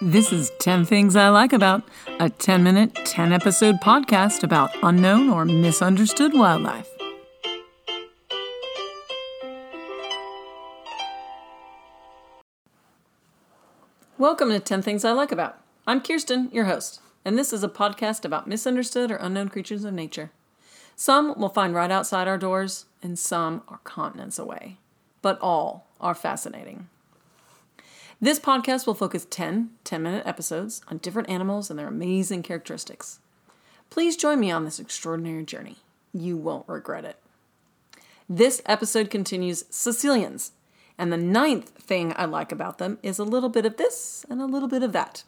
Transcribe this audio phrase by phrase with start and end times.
[0.00, 1.82] This is 10 Things I Like About,
[2.20, 6.88] a 10 minute, 10 episode podcast about unknown or misunderstood wildlife.
[14.16, 15.58] Welcome to 10 Things I Like About.
[15.84, 19.94] I'm Kiersten, your host, and this is a podcast about misunderstood or unknown creatures of
[19.94, 20.30] nature.
[20.94, 24.76] Some we'll find right outside our doors, and some are continents away,
[25.22, 26.86] but all are fascinating.
[28.20, 33.20] This podcast will focus 10 10 minute episodes on different animals and their amazing characteristics.
[33.90, 35.76] Please join me on this extraordinary journey.
[36.12, 37.16] You won't regret it.
[38.28, 40.50] This episode continues Caecilians,
[40.98, 44.40] and the ninth thing I like about them is a little bit of this and
[44.40, 45.22] a little bit of that.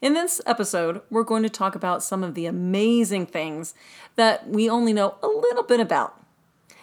[0.00, 3.74] In this episode, we're going to talk about some of the amazing things
[4.16, 6.18] that we only know a little bit about.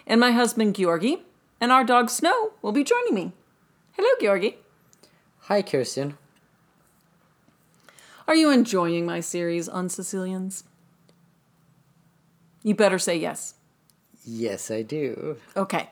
[0.06, 1.22] And my husband, Georgiy,
[1.60, 3.32] and our dog, Snow, will be joining me.
[3.94, 4.56] Hello, Georgiy.
[5.48, 6.14] Hi, Kiersten.
[8.30, 10.64] Are you enjoying my series on Caecilians?
[12.64, 13.56] You better say yes.
[14.24, 15.36] Yes, I do.
[15.58, 15.90] Okay.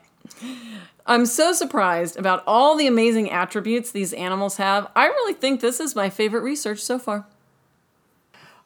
[1.06, 4.90] I'm so surprised about all the amazing attributes these animals have.
[4.96, 7.26] I really think this is my favorite research so far.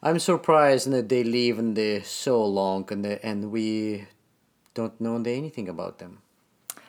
[0.04, 4.06] I'm surprised that they live in the so long and the, and we
[4.74, 6.18] don't know anything about them.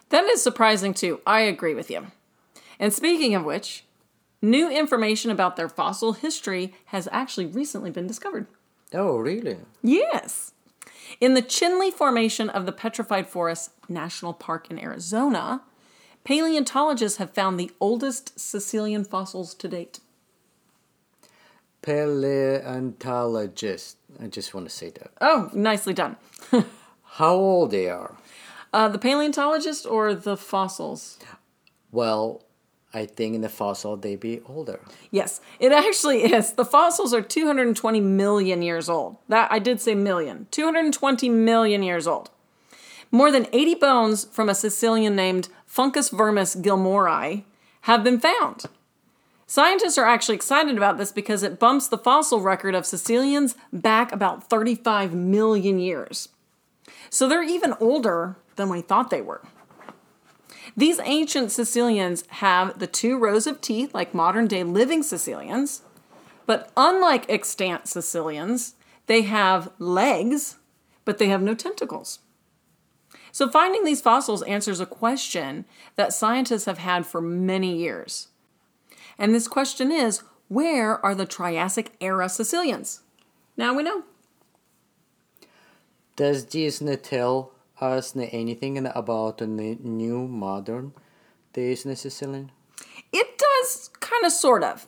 [0.09, 1.19] That is surprising too.
[1.25, 2.07] I agree with you.
[2.79, 3.85] And speaking of which,
[4.41, 8.47] new information about their fossil history has actually recently been discovered.
[8.93, 9.57] Oh, really?
[9.81, 10.53] Yes.
[11.19, 15.63] In the Chinle Formation of the Petrified Forest National Park in Arizona,
[16.23, 19.99] paleontologists have found the oldest Caecilian fossils to date.
[21.81, 23.97] Paleontologist.
[24.21, 25.11] I just want to say that.
[25.21, 26.17] Oh, nicely done.
[27.03, 28.15] How old they are?
[28.73, 31.17] Uh, the paleontologist or the fossils?
[31.91, 32.43] Well,
[32.97, 34.79] I think in the fossil they'd be older.
[35.11, 36.53] Yes, it actually is.
[36.53, 39.17] The fossils are 220 million years old.
[39.29, 40.47] That I did say million.
[40.51, 42.29] 220 million years old.
[43.11, 47.43] More than 80 bones from a Caecilian named Funcusvermis gilmorei
[47.81, 48.65] have been found.
[49.45, 54.11] Scientists are actually excited about this because it bumps the fossil record of Caecilians back
[54.11, 56.27] about 35 million years.
[57.09, 59.41] So they're even older than we thought they were.
[60.77, 65.81] These ancient Caecilians have the two rows of teeth like modern day living Caecilians,
[66.45, 68.75] but unlike extant Caecilians,
[69.07, 70.57] they have legs,
[71.03, 72.19] but they have no tentacles.
[73.31, 78.27] So, finding these fossils answers a question that scientists have had for many years.
[79.17, 83.01] And this question is where are the Triassic era Caecilians?
[83.57, 84.03] Now we know.
[86.15, 87.51] Does this not tell
[87.81, 90.93] us anything about the new modern
[91.53, 92.51] days Caecilian?
[93.11, 94.87] It does, kind of, sort of.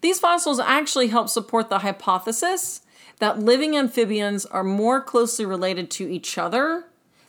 [0.00, 2.82] These fossils actually help support the hypothesis
[3.18, 6.84] that living amphibians are more closely related to each other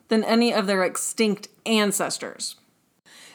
[0.07, 2.55] than any of their extinct ancestors.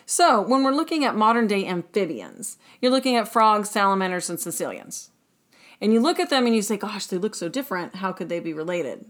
[0.07, 5.11] So, when we're looking at modern day amphibians, you're looking at frogs, salamanders, and Caecilians.
[5.81, 7.97] And you look at them and you say, gosh, they look so different.
[7.97, 9.07] How could they be related?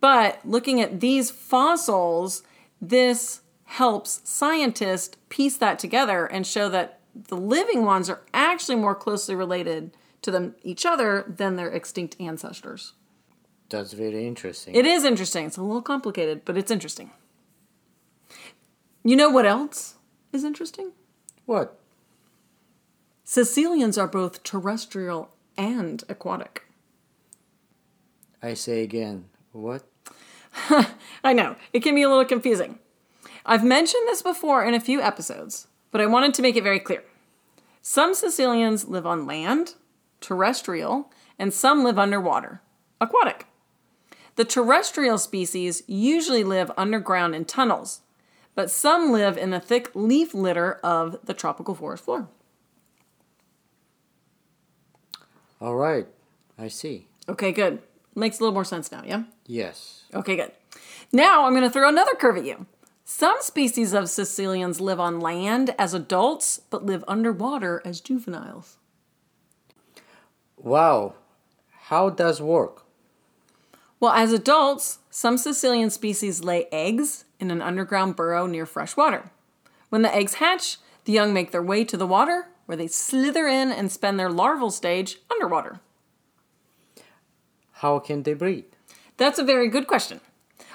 [0.00, 2.42] But looking at these fossils,
[2.80, 8.94] this helps scientists piece that together and show that the living ones are actually more
[8.94, 12.92] closely related to them each other than their extinct ancestors.
[13.68, 14.74] That's very interesting.
[14.74, 15.46] It is interesting.
[15.46, 17.10] It's a little complicated, but it's interesting.
[19.02, 19.94] You know what else
[20.32, 20.92] is interesting?
[21.46, 21.78] What?
[23.24, 26.64] Caecilians are both terrestrial and aquatic.
[28.42, 29.26] I say again,
[29.56, 29.82] what?
[31.24, 32.78] I know, it can be a little confusing.
[33.44, 36.80] I've mentioned this before in a few episodes, but I wanted to make it very
[36.80, 37.04] clear.
[37.80, 39.74] Some Caecilians live on land,
[40.20, 42.60] terrestrial, and some live underwater,
[43.00, 43.46] aquatic.
[44.34, 48.00] The terrestrial species usually live underground in tunnels,
[48.54, 52.28] but some live in the thick leaf litter of the tropical forest floor.
[55.60, 56.06] All right,
[56.58, 57.06] I see.
[57.28, 57.80] Okay, good.
[58.16, 59.24] Makes a little more sense now, yeah?
[59.46, 60.04] Yes.
[60.14, 60.50] Okay, good.
[61.12, 62.66] Now I'm going to throw another curve at you.
[63.04, 68.78] Some species of Caecilians live on land as adults, but live underwater as juveniles.
[70.56, 71.14] Wow.
[71.82, 72.84] How does work?
[74.00, 79.30] Well, as adults, some Caecilian species lay eggs in an underground burrow near fresh water.
[79.90, 83.46] When the eggs hatch, the young make their way to the water, where they slither
[83.46, 85.80] in and spend their larval stage underwater.
[87.80, 88.72] How can they breathe?
[89.18, 90.20] That's a very good question.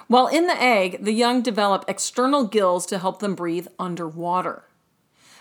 [0.07, 4.65] While in the egg, the young develop external gills to help them breathe underwater.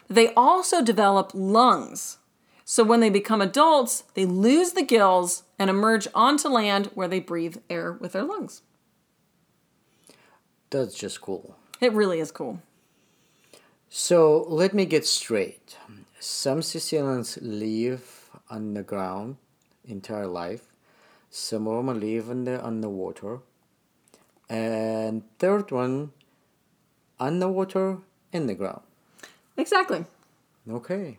[0.08, 2.18] They also develop lungs.
[2.64, 7.20] So when they become adults, they lose the gills and emerge onto land where they
[7.20, 8.62] breathe air with their lungs.
[10.70, 11.56] That's just cool.
[11.80, 12.62] It really is cool.
[13.88, 15.76] So let me get straight.
[16.20, 19.36] Some Caecilians live on the ground
[19.84, 20.70] entire life.
[21.30, 23.38] Some of them live in the underwater.
[24.48, 26.10] And third one,
[27.20, 27.98] underwater
[28.32, 28.82] in the ground.
[29.56, 30.04] Exactly.
[30.68, 31.18] Okay.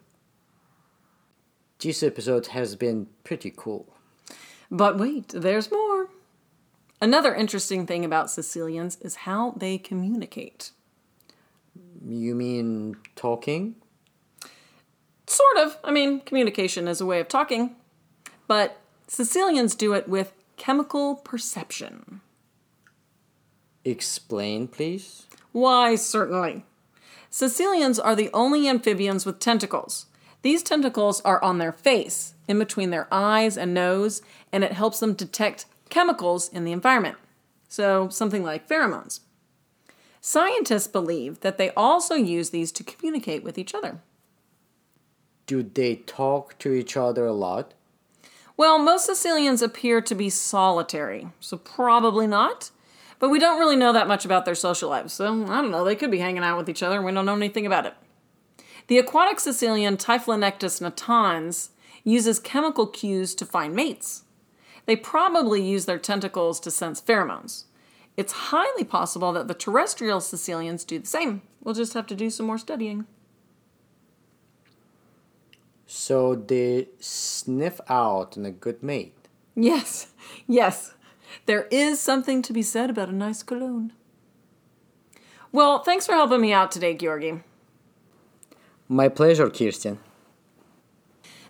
[1.79, 3.87] This episode has been pretty cool.
[4.69, 6.09] But wait, there's more.
[6.99, 10.71] Another interesting thing about Caecilians is how they communicate.
[12.05, 13.75] You mean talking?
[15.25, 15.77] Sort of.
[15.83, 17.75] I mean, communication is a way of talking.
[18.47, 18.80] But
[19.11, 22.21] Caecilians do it with chemical perception.
[23.83, 25.27] Explain, please.
[25.51, 26.63] Why, certainly.
[27.29, 30.05] Caecilians are the only amphibians with tentacles.
[30.43, 34.21] These tentacles are on their face, in between their eyes and nose,
[34.51, 37.17] and it helps them detect chemicals in the environment.
[37.67, 39.19] So, something like pheromones.
[40.19, 43.99] Scientists believe that they also use these to communicate with each other.
[45.47, 47.73] Do they talk to each other a lot?
[48.61, 52.69] Well, most Caecilians appear to be solitary, so probably not.
[53.17, 55.83] But we don't really know that much about their social lives, so I don't know,
[55.83, 57.95] they could be hanging out with each other and we don't know anything about it.
[58.85, 61.71] The aquatic Caecilian Typhlonectes natans
[62.03, 64.25] uses chemical cues to find mates.
[64.85, 67.63] They probably use their tentacles to sense pheromones.
[68.15, 71.41] It's highly possible that the terrestrial Caecilians do the same.
[71.63, 73.07] We'll just have to do some more studying.
[75.93, 79.27] So they sniff out a good mate.
[79.55, 80.13] Yes,
[80.47, 80.93] yes.
[81.47, 83.91] There is something to be said about a nice cologne.
[85.51, 87.43] Well, thanks for helping me out today, Georgiy.
[88.87, 89.97] My pleasure, Kiersten.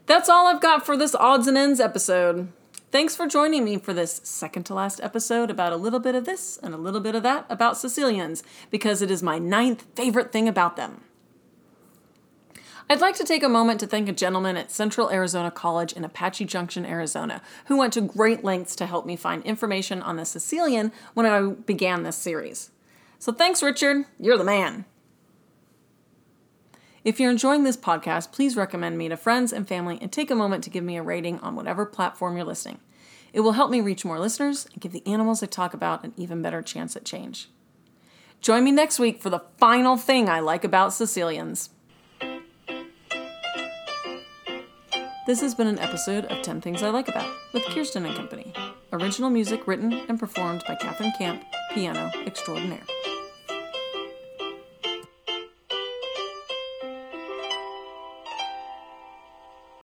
[0.08, 2.52] That's all I've got for this odds and ends episode.
[2.92, 6.26] Thanks for joining me for this second to last episode about a little bit of
[6.26, 8.42] this and a little bit of that about Caecilians,
[8.72, 11.02] because it is my ninth favorite thing about them.
[12.90, 16.04] I'd like to take a moment to thank a gentleman at Central Arizona College in
[16.04, 20.24] Apache Junction, Arizona, who went to great lengths to help me find information on the
[20.24, 22.72] Caecilian when I began this series.
[23.20, 24.06] So thanks, Richard.
[24.20, 24.86] You're the man.
[27.04, 30.36] If you're enjoying this podcast, please recommend me to friends and family and take a
[30.36, 32.80] moment to give me a rating on whatever platform you're listening.
[33.34, 36.14] It will help me reach more listeners and give the animals I talk about an
[36.18, 37.50] even better chance at change.
[38.42, 41.70] Join me next week for the final thing I like about Caecilians.
[45.32, 48.52] This has been an episode of 10 Things I Like About with Kiersten and Company.
[48.92, 51.42] Original music written and performed by Katherine Camp,
[51.74, 52.84] piano extraordinaire.